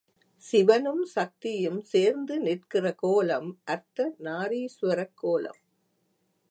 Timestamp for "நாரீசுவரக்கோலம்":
4.19-5.61